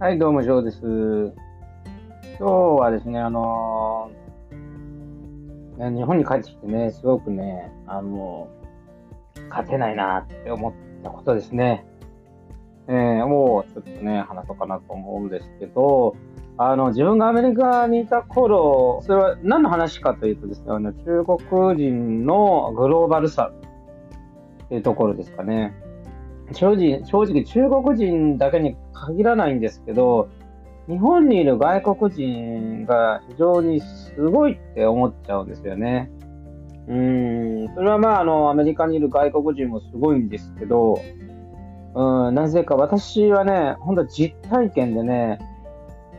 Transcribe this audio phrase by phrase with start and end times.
[0.00, 0.78] はい、どうも、ジョーです。
[2.38, 10.72] 今日はですね、あのー、日本に帰ってきてね、すごくね、あのー、勝てないなって思っ
[11.02, 11.84] たことですね。
[12.86, 16.14] えー、もうちょっとね、話そうかなと思うんですけど、
[16.58, 23.50] あの、自分がアメリカにいた頃、それは何の話かというとですね、あの中国人のグローバルさ
[24.64, 25.74] っていうところですかね。
[26.52, 30.28] 正直、正直中国人だけに限らないんですけど、
[30.88, 36.10] 日本にいる外国人が非常にすごいって思っちゃうんですよね。
[36.88, 40.98] うん、それはまあ、あの、アメリカにいる外国人もすごいんですけど、
[41.94, 45.38] うん、なぜか私はね、本当実体験でね、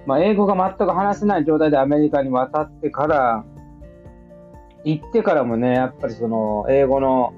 [0.06, 3.46] まあ、英語が全く話せない状態でアメリカに渡ってから、
[4.84, 7.34] 行ってからもね、やっぱりその、英語の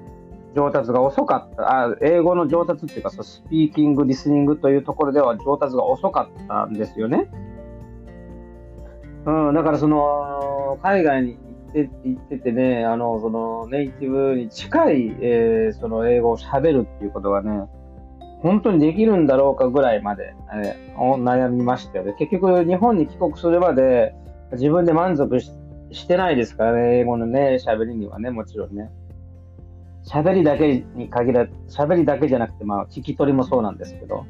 [0.54, 7.30] 上達が遅かった、あ英語の上達っていうかスピーキング、リスニングというところでは上達が遅かったんですよね。
[9.24, 11.38] うん、だからその、海外に行
[11.70, 17.68] って行っててね、あの、そのネイティブに近い、えー、その英語を喋るっていうことがね、
[18.40, 22.14] 本当にできるんだろうかぐらいまで、えー、悩みましたよね。
[22.18, 24.14] 結局、日本に帰国するまで
[24.52, 28.90] 自分で満足してないですからね、英語のね、喋りにはね、もちろんね。
[30.04, 34.26] 喋りだけに限ら、喋りだけじゃなくて、まあ、聞き取りもそうなんですけど、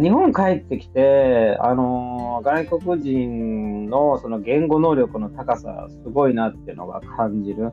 [0.00, 7.72] 日本帰ってきて、あのー、外国人のその言語能力の高さ、すごいなっていうのが感じる。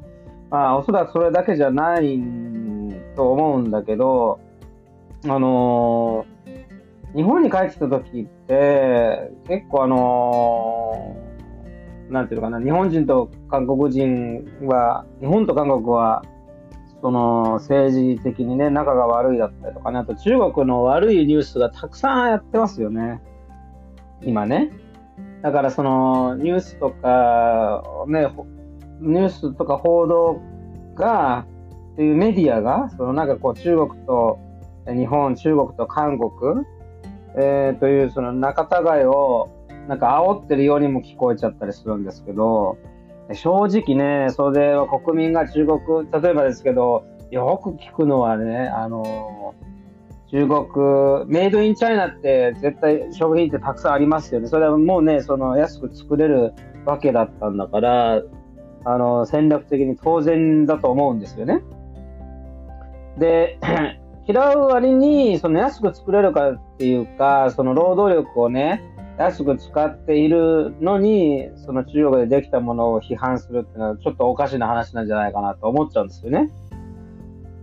[0.49, 2.19] まあ、おそらくそれだけじゃない
[3.16, 4.39] と思うんだけど、
[5.25, 16.23] あのー、日本に帰ってきた時って、結構あのー、なんていうのかな、日本人と韓国人は、日本と韓国は
[17.06, 23.22] その政治的にね、仲が悪いだったりとかね、あと中国の悪いニュースがたくさんやってますよね。
[24.23, 24.72] 今ね。
[25.44, 28.27] だからそのニュースとか、ね、
[29.02, 30.42] ニュースとか報道
[30.95, 31.45] が、
[31.94, 34.39] っていうメディアが、そのなんかこう中国と
[34.88, 36.65] 日本、中国と韓国、
[37.38, 39.52] えー、というその仲違いを
[39.88, 42.80] なんか煽ってるようにも聞こえちゃったりするんですけど、
[43.33, 45.80] 正直ね、それは国民が中国、
[46.11, 49.55] 例えばですけど、よく聞くのはね、あの、
[50.31, 54.47] 中国、メイドインチャイナって絶対食品ってたくさんありますよね。
[54.47, 56.53] それはもうね、その安く作れる
[56.85, 58.21] わけだったんだから、
[58.85, 61.61] あの、戦略的に当然だと思うんですよね。
[63.17, 63.59] で、
[64.27, 68.81] 嫌う割に、その安く作れるかっていうか、その労働力をね、
[69.17, 76.52] 安く使っているのに、その中国でできたものを批判するっていうのはちょっとおかしな話なんじゃないかなと思っちゃうんですよね。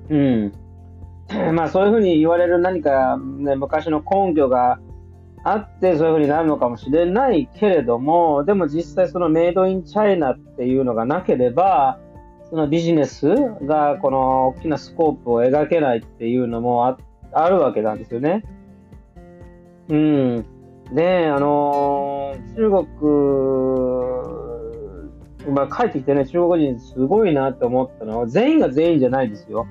[0.08, 0.52] うん。
[1.54, 4.80] まあそういうふうに言われる何か、ね、昔の根拠が
[5.44, 11.98] あってそういうふうになるのかもしれないけれども、でも実際そのメイドインチャイナっていうのがなければ、
[12.48, 13.28] そのビジネス
[13.62, 16.98] がこの大きなスコープを描けないっていうのもあ
[17.32, 18.44] あるわけなんですよね。
[19.88, 20.44] うん。
[20.92, 22.86] で、あの、中国、
[25.54, 29.66] まあ、帰ってきてね、中国人すごいなって思ったのは、全員が全員じゃないですよ。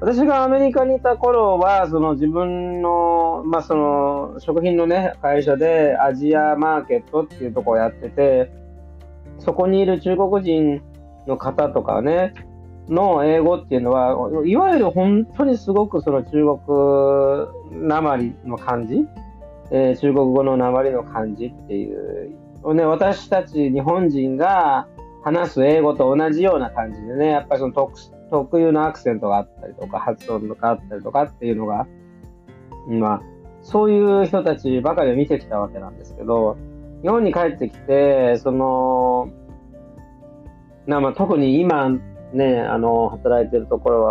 [0.00, 8.52] 私がアメリカにいた頃は、その自分の、まあ、その食品のね、会社でアジアマーケットっていうところをやってて、
[9.38, 10.82] そこにいる中国人
[11.26, 12.34] の方とかね、
[12.88, 16.30] の英語っていうのは、いわゆる本当にすごくその中
[17.72, 19.06] 国なまりの感じ
[19.70, 22.34] えー、中国語の鉛の漢字っていう、
[22.74, 24.88] ね、私たち日本人が
[25.22, 27.92] 話す英語と同じような感じでね、やっぱりその特
[28.30, 31.86] 特有のアクセントがあったりとか、発音があったりとかっていうのが、
[32.88, 33.22] まあ、
[33.62, 36.56] そういう人たちばかりを見てきたわけなんですけど、
[37.02, 39.30] 日本に帰ってきて、その、
[40.86, 41.90] なまあ、特に今
[42.32, 44.02] ね、あの、働いてるところ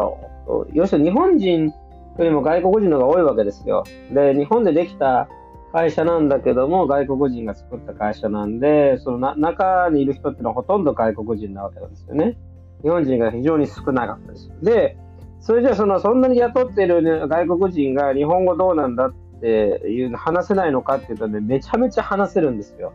[0.47, 1.73] は、要するに日本人よ
[2.17, 3.83] りも外国人の方が多いわけですよ。
[4.11, 5.27] で、日本でできた
[5.73, 12.37] 会社なんだけども、外国人が作った会社なんで、そのな中にいる人っていうのはほとんど外国人なわけなんですよね。
[12.83, 14.51] 日本人が非常に少なかったです。
[14.61, 14.97] で、
[15.39, 22.93] それじゃあそのそんなに雇っている、ね、外国人が日本語どうなんだっていうの話せないのかっていうとね、めちゃめちゃ話せるんですよ。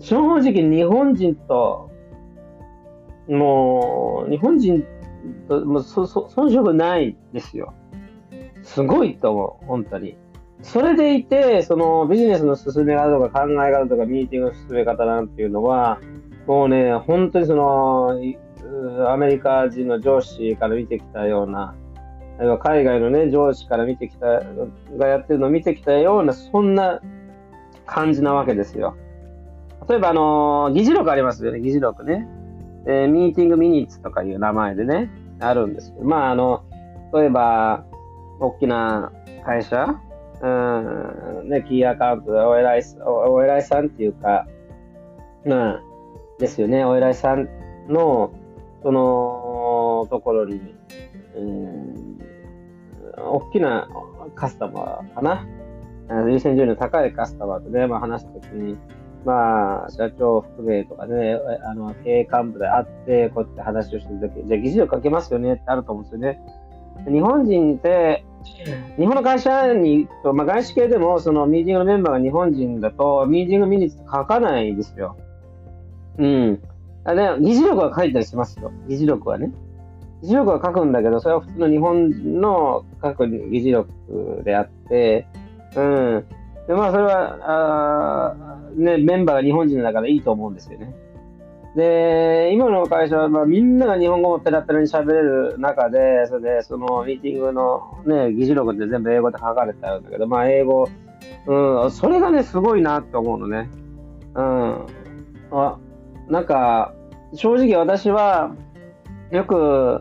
[0.00, 1.90] 正直日本人と、
[3.28, 4.84] もう、日本人
[5.48, 7.74] と、もうそ、そ、遜色ないですよ。
[8.62, 10.16] すごいと思う、本当に。
[10.62, 16.00] それでいて、そのビジネスの進め方とか考え方とかミーティングの進め方なんていうのは、
[16.46, 18.18] もうね、本当にその、
[19.08, 21.74] アメリカ人の上司から見てきたような、
[22.62, 24.40] 海外のね、上司から見てきた、
[24.96, 27.00] がやってるのを見てきたような、そんな
[27.86, 28.96] 感じなわけですよ。
[29.88, 32.26] 例えば、あの議事録ありますよね、議事録ね。
[32.86, 35.10] えー、ミーティングミニッツとかいう名前でね、
[35.40, 36.64] あるんですけど、まあ、あの、
[37.14, 37.84] 例えば、
[38.40, 39.12] 大きな
[39.44, 40.00] 会社、
[40.44, 44.46] うん、ね、キーアカウントでお偉い、お偉いさんっていうか、
[45.46, 45.82] まあ、
[46.38, 47.48] ですよね、お偉いさん
[47.88, 48.30] の、
[48.82, 50.60] その、ところに、
[51.34, 52.18] うん、
[53.16, 53.88] 大きな
[54.34, 55.46] カスタマーかな。
[56.28, 58.76] 優先順位の高いカスタマーとね、まあ、話すときに、
[59.24, 66.38] まあ、社長含めとかね、あの、経営幹部で会って、こうやって話をしてるとき、じゃあ議事録かけますよねってあると思うんですよね。
[67.10, 68.26] 日本人って、
[68.98, 75.16] 日本の会社に、まあ、外資系でも、そのミーティングのメンバーが日本人だと、ミーティングミニッツ書かないですよ。
[76.18, 76.62] うん。
[77.04, 78.72] あで、議事録は書いたりしますよ。
[78.88, 79.52] 議事録はね。
[80.22, 83.90] 議事録は書くんだけど、それは普通の日本の書く議事録
[84.44, 85.26] であって、
[85.76, 86.24] うん。
[86.66, 87.38] で、まあ、それは、
[88.30, 90.94] あね、メンバーが日本人だからいいと思うんですよね。
[91.74, 100.88] で、今の会社は、まあ、みんなが日本語もペラペラに喋れる中で、それで、そのミーティングのね、議事録って全部英語で書かれてあるんだけど、まあ、英語、
[101.46, 103.68] うん、それがね、すごいなって思うのね。
[104.34, 104.86] うん。
[105.50, 105.78] あ、
[106.28, 106.94] なんか、
[107.34, 108.54] 正直私は、
[109.32, 110.00] よく、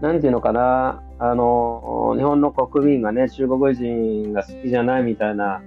[0.00, 5.62] なんていうのかな、あの、日本の国民がね、中国人が好きじゃないみたいな、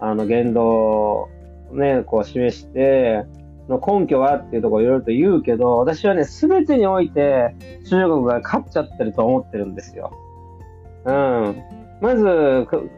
[0.00, 1.28] あの、言動を
[1.72, 3.24] ね、こう示して、
[3.70, 7.54] の根拠はっていうところいろいろと言うけど、私はね、すべてにおいて
[7.88, 10.12] 中国が勝っちゃってると思ってるんですよ。
[11.04, 11.62] うん。
[12.00, 12.24] まず、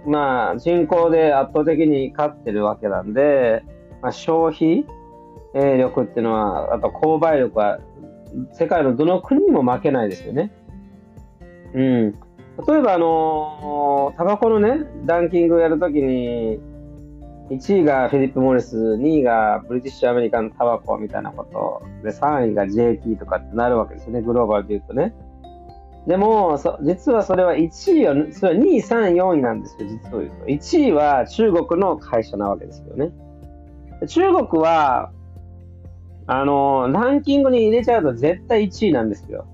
[0.07, 3.65] まあ、人口で圧倒的に勝ってるわけなんで、
[4.01, 4.87] まあ、消費
[5.55, 7.79] 力っていうのは、あと購買力は、
[8.55, 10.53] 世界のどの国にも負けないですよね。
[11.75, 12.13] うん。
[12.67, 16.61] 例えば、あのー、タバコのね、ランキングやるときに、
[17.53, 25.15] 1位がフィリップ・モリス、2位がブリティッシュ・アメリカン・タバコみたいなこと、で、3位が JT とかってなるわけですよね、グローバルで言うとね。
[26.07, 30.47] でも、実はそれは1位は、それは2位、3位、4位なんですよ、実を言うと。
[30.47, 33.13] 1位は中国の会社なわけですよね。
[34.07, 35.11] 中国は、
[36.27, 39.47] あの、ランキングに入れちゃうと絶対1位なんですよ。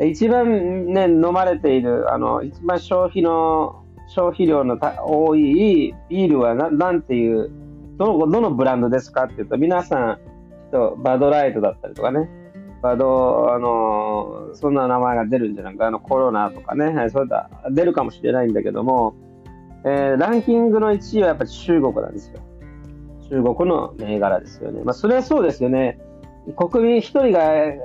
[0.00, 3.81] 一番ね、飲まれている、あの、一番消費の
[4.14, 7.50] 消費量の多いビールはなんていう、
[7.96, 10.18] どの、どのブランドですかっていうと、皆さん、
[11.02, 12.28] バドライトだったりとかね、
[12.82, 19.14] バド、あの、そんな名前が出るんじゃないか、あの、コロナとかね、はいそういった出るかもしれないんだけども、
[19.84, 22.40] えー、ランキングの1位はやっぱり中国なんですよ。
[23.30, 24.82] 中国の銘柄ですよね。
[24.84, 25.98] まあ、それはそうですよね。
[26.56, 27.40] 国民1人が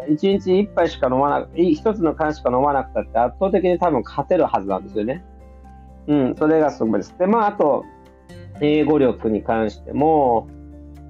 [0.09, 5.23] 1日1杯しか飲まなく、1つの缶しか飲まなくたって圧倒的に多分勝てるはずなんですよね。
[6.07, 7.15] うん、それがすごいです。
[7.17, 7.85] で、まあ、あと、
[8.61, 10.47] 英語力に関しても、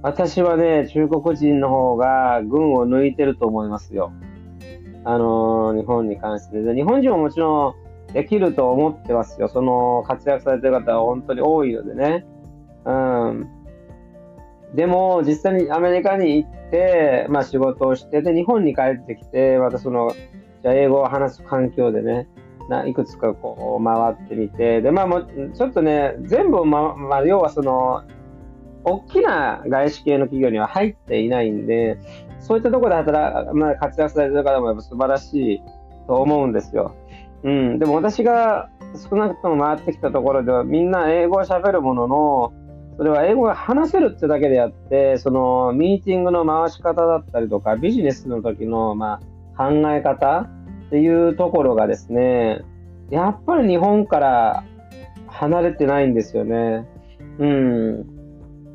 [0.01, 4.11] 私はね、中国人の方が群を抜いてると思いますよ。
[5.03, 6.75] あのー、日本に関してで。
[6.75, 7.75] 日本人ももちろ
[8.09, 9.47] んできると思ってますよ。
[9.47, 12.25] その活躍されてる方は本当に多いのでね。
[12.85, 13.47] うん。
[14.75, 20.11] でも、実際にアメリカに行って、まあ仕事をして、で、日本に帰ってきて、またその、
[20.61, 22.27] じゃ英語を話す環境でね、
[22.69, 28.03] ないくつかこう回ってみて、で、まあもちょっとね、全部、ま、まあ、要はその、
[28.83, 31.97] 大きな外資系の企業には入っていないんで、
[32.39, 35.61] そういったところで働まあ、活躍されてる方もやっぱ素晴らしい
[36.07, 36.95] と思うんですよ。
[37.43, 37.79] うん。
[37.79, 38.69] でも私が
[39.09, 42.53] 少なくとも回ってきたところでは、みんな英語を喋るものの、
[42.97, 49.19] それは英語が話せるってだけであって、そのミーティングの回し方だったりとか、ビジネスの時の、ま
[49.55, 50.49] あ、考え方
[50.87, 52.61] っていうところがですね、
[53.09, 54.63] やっぱり日本から
[55.27, 56.87] 離れてないんですよね。
[57.39, 58.05] うん。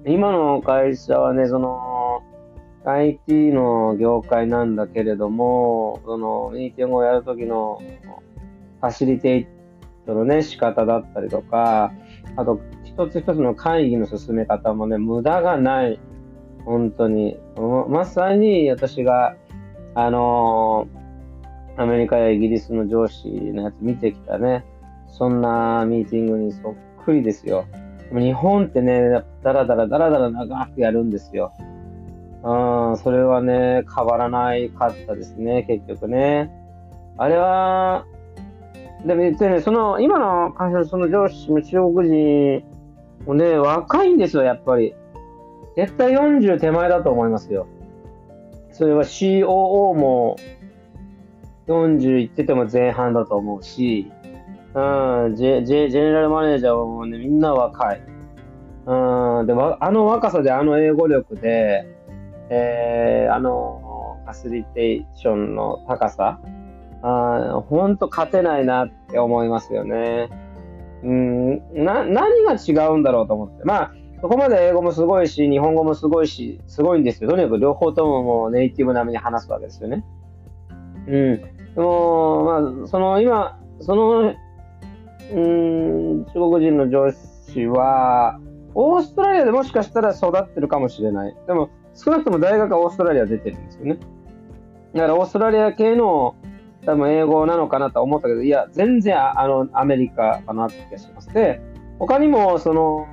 [0.06, 2.22] 今の会社はね、その、
[2.84, 7.80] IT の業界なんだけれども、その、ミーティングをやるときの
[8.80, 9.46] ファシリテイ
[10.06, 11.92] トのね、仕方だったりとか、
[12.36, 15.98] あと、一つ一つの会議の進め方もね、無駄がない。
[16.64, 17.38] 本当に。
[17.88, 19.36] まさに私が、
[19.94, 21.01] あのー
[21.76, 24.64] アメリカやイギリスの上司のやつ見てきたね、
[25.08, 27.66] そんなミーティングにそっくりですよ。
[28.12, 31.52] 日本ってね、だらだらだらだら長くやるんですよ。
[32.44, 36.50] うん、それはね、変わらないかったですね、結局ね。
[37.16, 38.04] あれは、
[39.06, 42.64] でも言ってね、その、今の会社のその上司も中国人
[43.26, 44.94] もね、若いんですよ、やっぱり。
[45.76, 47.66] 絶対40手前だと思いますよ。
[48.72, 50.36] それは COO も
[51.66, 54.10] 40いってても前半だと思うし、
[54.74, 58.00] うん、ジェジェジェネラルマネージャーはもうね、みんな若い。
[58.86, 61.86] うん、でも、あの若さであの英語力で、
[62.50, 66.40] えー、あの、ファシリテーションの高さ、
[67.02, 70.30] あ本当勝てないなって思いますよね。
[71.02, 73.64] うん、な、何が違うんだろうと思って。
[73.64, 77.30] まあ、そこまで英語もすごいし、日本語もすごいし、すごいんですよ。
[77.30, 80.04] とにかく両方とももうネイティブ並みに話すわけですよね。
[81.06, 81.40] うん。
[81.74, 84.34] でも、まあ、その今、その、
[85.32, 88.40] うん、中国人の上司は、
[88.74, 91.36] オーストラリアでもしかしたら育ってるかもしれない。
[91.46, 93.98] でも、少なくとも大学はオーストラリア出てるんですよね。
[94.94, 96.36] だからオーストラリア系の
[96.84, 101.32] 多分英語なのかなと思ったけど、いや、全然あのアメリカかなって気がします。
[101.32, 101.60] で、
[101.98, 103.06] 他にもその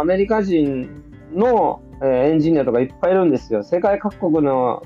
[0.00, 0.88] アメリカ人
[1.34, 3.62] の、えー、エンジニアとかいっぱいいるんですよ。
[3.62, 4.82] 世界各国の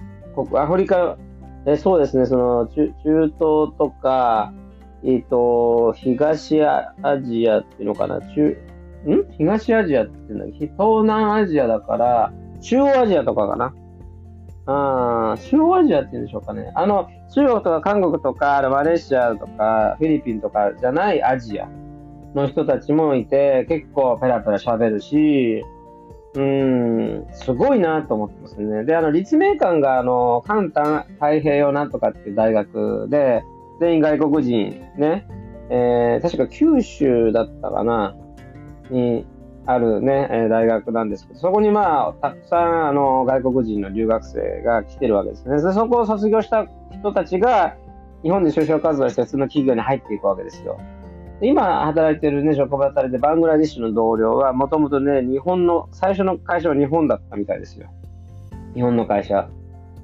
[0.54, 1.16] アフリカ、
[1.66, 3.36] え、そうですね、その中東
[3.76, 4.52] とか、
[5.02, 8.56] えっ、ー、と、東アジアっていうのかな、中、ん？
[9.36, 13.74] 東アジアっていうのは、東南アジアだから、中央アジアとかかな。
[14.68, 16.72] あ中央アジアって言うんでしょうかね。
[16.74, 21.68] あの、中国とか韓国とか、マレーシアとか、フィリピンとかじゃないアジア
[22.34, 25.64] の人たちもいて、結構ペラペラ喋るし、
[26.40, 28.84] うん、すごいなと思ってますね。
[28.84, 33.42] で、あの、立命館が、あの、関東太平洋なんとかっていう大学で、
[33.80, 35.26] 全員外国人ね、
[35.70, 38.16] えー、確か九州だったかな、
[38.90, 39.26] に
[39.66, 45.60] あるね、え大学なんですけど、そこにまあ、たくさんあの外国人の留学生が来てるわけですね。
[45.60, 47.76] でそこを卒業した人たちが、
[48.22, 50.78] 日本で就職活動して普通の企業に入っていくわけですよ。
[51.42, 57.88] 今働いてるね、職場働いてバングラディッシュの同僚は、もともとね、日本の、最初の会社は日本だったみたいですよ。
[58.74, 59.48] 日本の会社。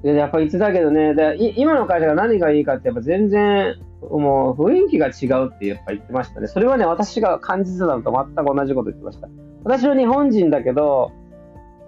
[0.03, 6.47] で、やっぱいつだけどね、で今の会社が何がいいかって、やっぱ全然、もう雰囲気が違うってやっぱ言ってましたね。
[6.47, 9.29] それはね、私が感じてたのと全く同じこと言ってました。
[9.63, 11.11] 私は日本人だけど、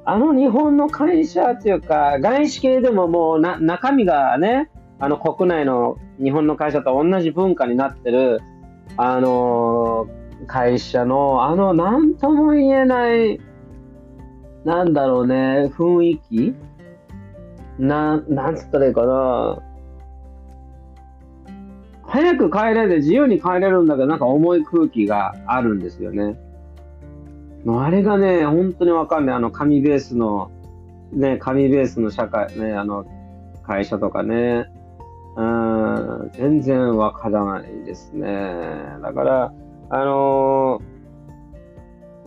[0.06, 8.40] あの日本の会社っていうか、外資系でももうな中身がね、あの国内の日本の会社と同じ文化になってる、
[8.98, 10.08] あの
[10.48, 13.40] 会社の、あの、なんとも言えない、
[14.64, 16.56] なんだろうね、雰囲気？
[17.78, 19.60] な、なんつったらいいかな？
[22.04, 26.38] 早く帰れで自由に帰れるんだけど、なんか重い空気があるんですよね。
[27.66, 29.36] もうあれがね、本当にわかんない。
[29.36, 30.52] あの、紙ベースの、
[31.12, 33.06] ね、紙ベースの社会、ね、あの、
[33.64, 34.72] 会社とかね、
[35.36, 38.28] うん、全然わからないですね。
[39.02, 39.54] だから、
[39.90, 40.82] あの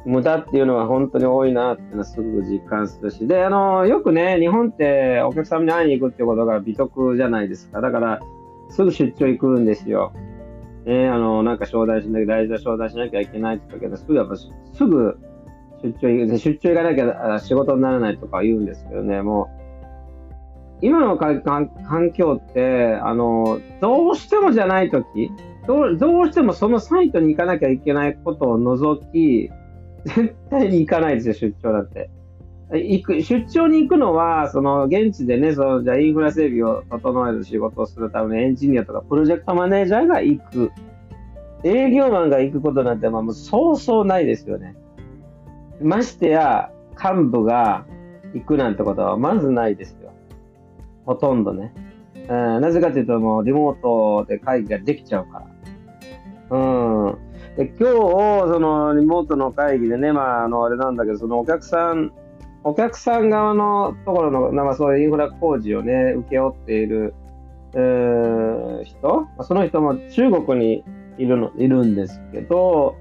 [0.07, 7.81] ー、無駄っていうのは本当に多いなってのすごく実感するし、で、あのー、よくね、日本ってお客様に会いに行くってことが美徳じゃないですか。
[7.81, 8.21] だから、
[8.71, 10.13] すぐ出張行くんですよ。
[10.85, 14.49] ね、あの、なんか招待しなきゃ、大事な招待しなきゃいけないって言ったけど、すぐやっぱ、す
[14.85, 15.19] ぐ
[15.83, 19.58] 出張行く、出張行かなきゃ仕事にならないとか言うんですけどね、もう、
[20.81, 21.71] 今の環
[22.13, 25.31] 境って、あの、どうしてもじゃないとき、
[25.67, 29.51] どうどうしてもそのサイトに行かなきゃいけないことを除き、
[30.05, 32.11] 絶対に行かないですよ、出張だって。
[32.71, 40.71] 行く、出張に行くのは、その、現地でね、その、じゃインフラ整備を整える仕事をするためのエンジニアとか、プロジェクトマネージャーが行く。
[41.65, 44.77] 営業マンが行くことなんて、まあ、もうそうそうないですよね。
[45.81, 47.87] ましてや、幹部が
[48.35, 50.13] 行くなんてことはまずないですよ。
[51.09, 51.73] ほとんどね。
[52.29, 55.43] なぜかというと、もうリモートで会議ができちゃうか
[56.51, 56.59] ら。
[56.59, 57.19] うん。
[57.57, 57.95] で今日、
[58.53, 62.13] そのリモートの会議でね、まあ、あの、あれなんだけど、そのお客さん、
[62.63, 67.15] お客さん側のところの、まあ、そういうインフラ工事をね、請け負っている、
[67.73, 70.85] えー、人、その人も中国に
[71.17, 72.97] いるの、いるんですけど、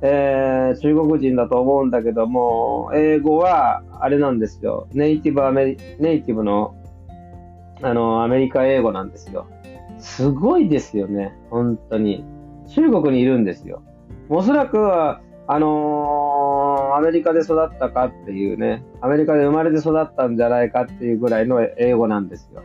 [0.00, 4.88] えー、中国人だと思うんだけども、英語はあれなんですよ。
[4.92, 6.74] ネイティブアメリ、ネイティブの、
[7.82, 9.46] あの、アメリカ英語なんですよ。
[9.98, 11.36] すごいですよね。
[11.50, 12.24] 本当に。
[12.68, 13.82] 中国にいるんですよ。
[14.28, 22.62] おそらくは、あのー、アメリカで育ったかっていうね、アメリカで生まれて育ったんじゃないかっていうぐらいの英語なんですよ。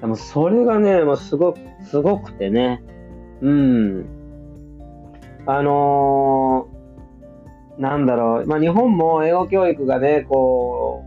[0.00, 2.82] でもそれがね、もうすごく、すごくてね。
[3.42, 4.06] うん。
[5.46, 11.04] あのー、なんだろう、まあ、日本も英語教育がね、こ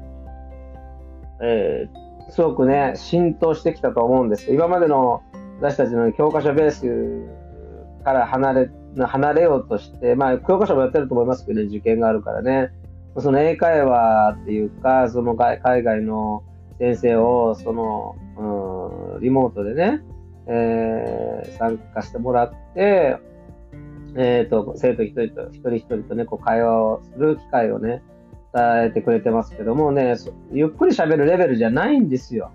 [1.40, 5.24] う、えー、すごくね、浸透してきたと思うんです今までの
[5.60, 8.69] 私たちの教科書ベースから離れ、
[9.05, 12.72] 離れようとして、まあ、教科書もやってると思いますけどね、受験があるからね。
[13.19, 16.43] その英会話っていうか、その海外の
[16.77, 18.15] 先生を、その、
[19.15, 20.01] うん、リモートでね、
[20.48, 23.17] えー、参加してもらって、
[24.15, 28.03] えっ、ー、と、生徒一人と、一人一人とね、こう会話をする機会をね、
[28.56, 30.16] えてくれてますけどもね、
[30.51, 32.51] ゆっくり喋るレベルじゃないんですよ。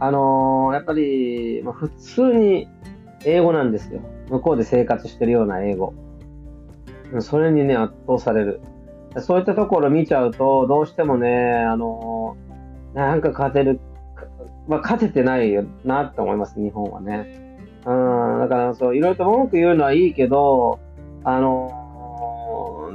[0.00, 2.68] あのー、やっぱり、ま、普通に
[3.24, 4.00] 英語なんですよ。
[4.28, 5.94] 向こうで生活してるような英語。
[7.20, 8.60] それにね、圧倒される。
[9.18, 13.80] そういったところ見ちゃうと、どうしてもね、あのー、なんか勝てる、
[14.66, 17.58] まあ、勝ててないよなって思います、日本はね。
[17.86, 20.80] うん、だからそう、いろいろと文句言うのはいいけど、
[21.22, 21.70] あの、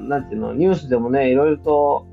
[0.10, 2.08] なんていうの、ニュースでもね、いろいろと、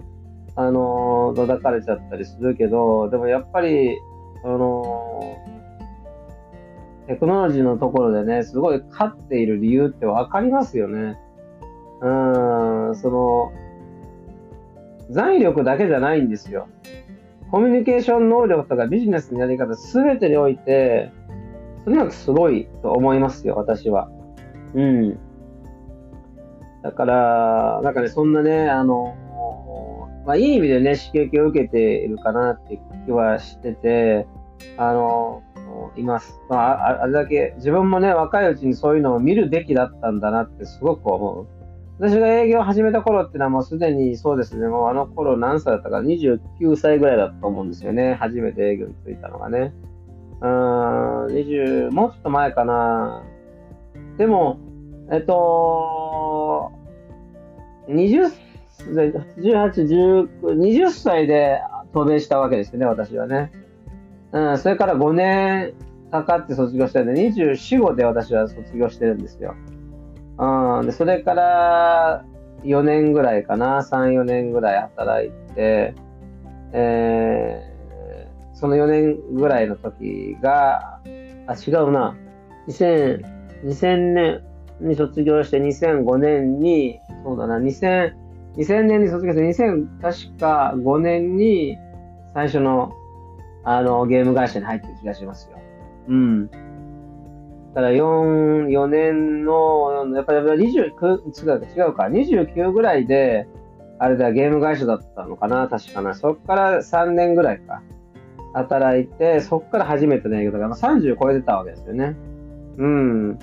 [0.54, 3.98] あのー、叩かれちゃったりするけど、でもやっぱり、
[4.44, 5.36] あの、
[7.06, 11.18] テクノロジーのところでね、すごい勝っている理由ってわかりますよね。
[12.02, 13.52] うん、その、
[15.10, 16.68] 財力だけじゃないんですよ。
[17.50, 21.12] コミュニケーション能力とかビジネスのやり方すべてにおいて、
[21.84, 24.10] とにかくすごいと思いますよ、私は。
[24.74, 25.18] うん。
[26.86, 29.16] だから、なんかね、そんなね、あの、
[30.24, 34.28] まあ、いい意味でね、刺激を受けているかなって気はしてて、
[34.76, 35.42] あの、
[35.96, 36.40] います。
[36.48, 41.46] まあ、あれだけ、自分もね、若いうちにそういうのを見るべきだったんだなってすごく思う。
[41.98, 48.14] 私が営業を始めた頃っていうのはもうすでにそうですね、もうあの頃何歳だったか、29歳ぐらいだったと思うんですよね。
[48.14, 49.74] 初めて営業に就いたのがね。
[50.40, 53.24] うーん、20、もうちょっと前かな。
[54.18, 54.60] でも、
[55.10, 55.95] えっと、
[57.88, 58.32] 20、
[59.36, 61.60] 18、19、20歳で
[61.92, 63.50] 渡米したわけですね、私はね。
[64.32, 65.74] うん、それから5年
[66.10, 69.54] かかって卒業したんで、24、5で私は卒業してるんですよ。
[70.38, 72.24] うん、で、それから
[72.64, 75.94] 4年ぐらいかな、3、4年ぐらい働いて、
[76.72, 77.76] えー
[78.56, 80.98] その4年ぐらいの時が、
[81.46, 82.16] あ、違うな。
[82.68, 83.22] 2000、
[83.64, 84.42] 2000年
[84.80, 88.12] に卒業して2005年に、そうだな、2000、
[88.56, 91.78] 2000年に卒業して2000、確か5年に
[92.34, 92.92] 最初の
[93.64, 95.58] あのゲーム会社に入ってる気がしますよ。
[96.08, 96.48] うん。
[96.48, 103.48] だから4、4年の、やっぱり29、違う違うか、29ぐらいで、
[103.98, 106.14] あれだ、ゲーム会社だったのかな、確かな。
[106.14, 107.82] そっから3年ぐらいか。
[108.54, 112.16] 働いて、そこから初めての営業だから、まあ、30超えてたわけですよね。
[112.78, 113.38] うん。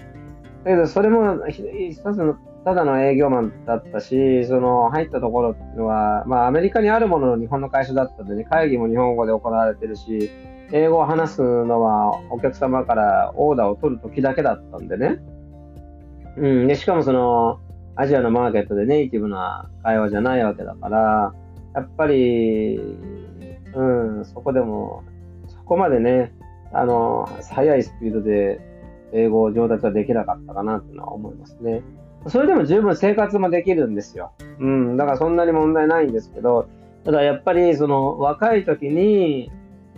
[0.64, 10.32] だけど、それも一つの、ただの営業マンだったし、その、入ったところっていうのは、まあ、アメリカにあるものの日本の会社だったんでね、会議も日本語で行われてるし、
[10.72, 15.20] 英語を話すのはお客様からオーダーを取るときだけだったんでね。
[16.38, 16.68] うん。
[16.68, 17.60] で、しかもその、
[17.96, 21.34] アジアのマーケットでネイティブな会話じゃないわけだから、
[21.76, 22.78] やっぱり、
[23.76, 23.84] う
[24.22, 25.04] ん、そこでも、
[25.48, 26.34] そこまでね、
[26.72, 28.60] あの、速いスピードで
[29.14, 31.82] 英語上達はできなかったかなっていうのは思いますね。
[32.28, 34.32] それでも十分生活もできるんですよ。
[34.60, 36.68] うん、だからそんなに問題ないんですけど、
[37.04, 39.52] ただやっぱりその若い時に、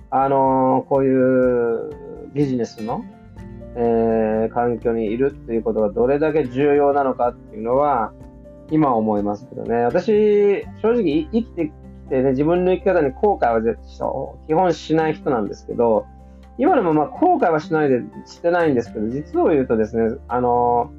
[0.10, 1.89] あの、こういう
[2.34, 3.06] ビジネスの、
[3.75, 8.13] えー、環境にいるっていうことがどれだけ重要なのかっていうのは、
[8.71, 9.75] 今思いますけどね。
[9.84, 11.71] 私、正直生きて
[12.10, 14.10] でね、自分の生き方に後悔は絶対
[14.47, 16.06] 基本しない人なんですけど、
[16.57, 20.91] 今でもまあ後悔はしないで、してないんですけど、実を言うとですね、あの、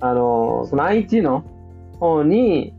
[0.00, 1.44] あの、その IT の
[2.00, 2.74] 方に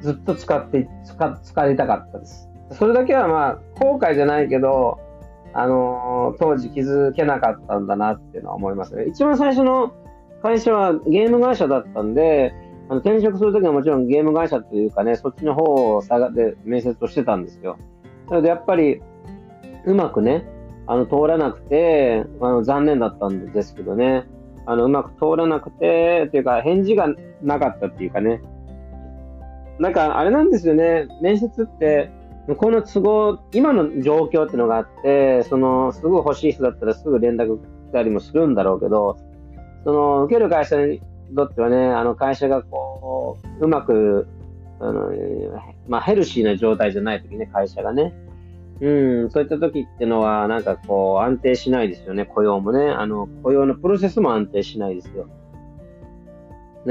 [0.00, 2.48] ずっと使って、使、使いたかったです。
[2.72, 4.98] それだけはまあ後悔じゃないけど、
[5.54, 9.04] あの、当時気づけなかったんだなっていうのは思いますね。
[9.04, 9.92] 一番最初の
[10.42, 12.54] 会社はゲーム会社だったんで、
[12.88, 17.78] あの転職するときはもちろんゲーム会社というかね、そっちの方を探で面接をしてたんですよ。
[18.28, 19.00] なのでやっぱり、
[19.84, 20.46] うまくね、
[20.86, 24.26] あの、通らなくて、あの、残念だったんですけどね、
[24.66, 27.08] あの、うまく通らなくて、というか、返事が
[27.42, 28.40] なかったっていうかね、
[29.78, 32.10] なんか、あれなんですよね、面接って、
[32.46, 39.16] 向こうの都合、今の状況っていうのがあって、その、すぐ欲しい人だったらすぐ連絡来たりもするんだろうけど、
[39.84, 41.00] その、受ける会社に
[41.34, 44.26] とってはね、あの会社がこう、うまく、
[44.80, 45.10] あの、
[45.88, 48.12] まあ、ヘルシーな状態じゃないときね、会社がね。
[48.82, 52.90] うん、そういった時ってのは、なんかこう、安定しないですよね、雇用もね。
[52.90, 55.28] あの、雇用のプロセスも安定しないですよ。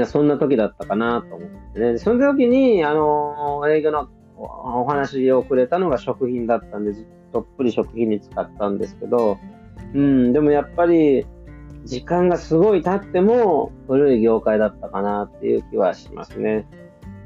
[0.06, 1.98] そんな時だったかなと思ってね。
[1.98, 6.94] その時に、あの、営業のお話をくれたのが食品だったんで、
[7.30, 9.36] どっぷり食品に使ったんですけど、
[9.94, 11.26] うん、でもやっぱり、
[11.84, 16.66] 時間がすごい経っても古い業界だったかなっていう気はしますね。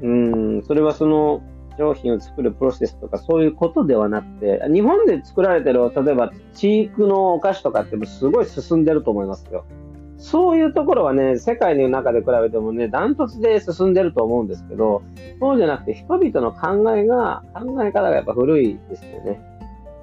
[0.01, 1.41] うん、それはその
[1.77, 9.65] 商品を作るプロセスとかそういうことではなくて、日本で作られてる、例えば、チークのお菓子とかってすごい進んでると思いますよ。
[10.17, 15.03] そういうところはね、世界の中で比べてもね、ダントツで進んでると思うんですけど、
[15.39, 19.39] そうじゃなくて人々の考えが、考え方がやっぱ古いですよね。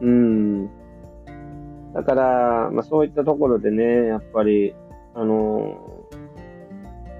[0.01, 0.67] うん。
[1.95, 4.75] だから、まあそういったところでね、やっぱり、
[5.17, 5.84] あの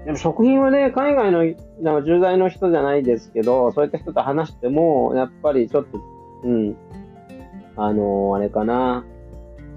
[0.05, 1.43] でも食品はね、海外の
[1.81, 5.99] なんか駐在の人じゃないですけど、そういった人と話しても、やっぱりちょっと、
[6.43, 6.75] うん、
[7.75, 9.03] あのー、あれかな。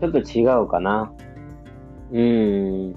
[0.01, 1.11] ちょっと違うかな。
[2.13, 2.95] うん。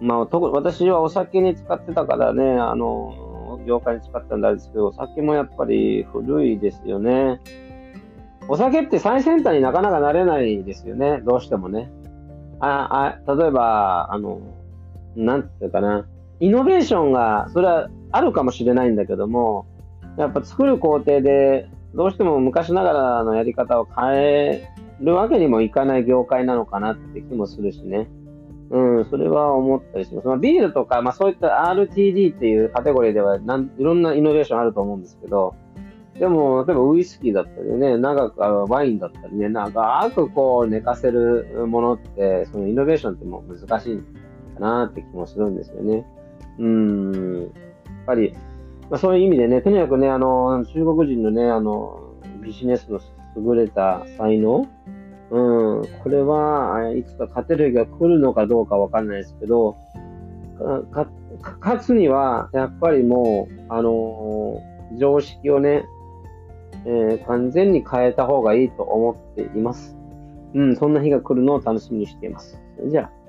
[0.00, 7.40] まあ、特に私はお酒に使ってたからね、あのー、業界に使ったんですけど、お酒もやっぱり古いですよね。
[8.48, 11.20] お酒って最先端になかなかなれないですよね。
[11.24, 11.92] どうしてもね。
[12.58, 14.40] あ、あ、例えば、あの、
[15.14, 16.06] なんていうかな。
[16.42, 19.64] イノベーションが、それはあるかもしれないんだけども、
[20.18, 24.68] やっぱ作る工程で、どうしても昔ながらのやり方を変え
[25.00, 28.08] るわけにもいかない業界なのかなって気もするしね。
[28.70, 30.26] うん、それは思ったりします。
[30.26, 35.54] まあ、ビールとか、まあそういった RTD っていうカテゴリーではなんいろんなイノベーションあると思うんですけど、
[36.18, 44.02] でも、例えばウイスキーだったりね、長く、ワインだったりね、長くこう寝かせるものって、そのイノベーションっても難しい
[44.54, 46.04] かなって気もするんですよね。
[46.62, 47.52] うん、やっ
[48.06, 48.32] ぱり、
[48.88, 53.00] まあ、そういう意味でね、とにかくね、あの、中国人のね、あの、ビジネスの
[53.36, 54.68] 優れた才能、
[55.30, 59.76] うん、これはいつか勝てる日が来るのかどうかわかんないですけど、
[61.60, 64.62] 勝つには、やっぱりもう、あの
[64.98, 65.84] 常識をね、
[66.84, 69.96] えー、完全に変えた方がいいと思っています。
[70.54, 72.60] うん、そんな日が来るのを楽しみにしています。
[72.86, 73.21] じゃあ。